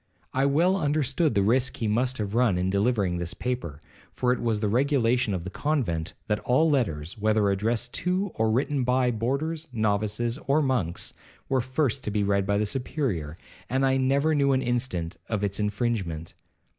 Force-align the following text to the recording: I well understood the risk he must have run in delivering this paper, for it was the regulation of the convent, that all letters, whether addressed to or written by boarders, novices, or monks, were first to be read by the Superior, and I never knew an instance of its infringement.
I 0.33 0.47
well 0.47 0.77
understood 0.77 1.35
the 1.35 1.43
risk 1.43 1.77
he 1.77 1.87
must 1.87 2.17
have 2.17 2.33
run 2.33 2.57
in 2.57 2.71
delivering 2.71 3.19
this 3.19 3.35
paper, 3.35 3.79
for 4.11 4.33
it 4.33 4.41
was 4.41 4.59
the 4.59 4.67
regulation 4.67 5.31
of 5.35 5.43
the 5.43 5.51
convent, 5.51 6.13
that 6.25 6.39
all 6.39 6.67
letters, 6.67 7.19
whether 7.19 7.51
addressed 7.51 7.93
to 8.01 8.31
or 8.33 8.49
written 8.49 8.83
by 8.83 9.11
boarders, 9.11 9.67
novices, 9.71 10.39
or 10.47 10.59
monks, 10.63 11.13
were 11.49 11.61
first 11.61 12.03
to 12.05 12.09
be 12.09 12.23
read 12.23 12.47
by 12.47 12.57
the 12.57 12.65
Superior, 12.65 13.37
and 13.69 13.85
I 13.85 13.97
never 13.97 14.33
knew 14.33 14.53
an 14.53 14.63
instance 14.63 15.19
of 15.29 15.43
its 15.43 15.59
infringement. 15.59 16.33